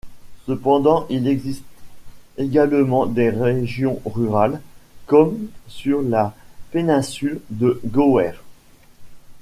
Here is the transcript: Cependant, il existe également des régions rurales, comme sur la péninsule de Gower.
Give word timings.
Cependant, 0.47 1.05
il 1.11 1.27
existe 1.27 1.63
également 2.39 3.05
des 3.05 3.29
régions 3.29 4.01
rurales, 4.03 4.59
comme 5.05 5.37
sur 5.67 6.01
la 6.01 6.33
péninsule 6.71 7.39
de 7.51 7.79
Gower. 7.85 8.31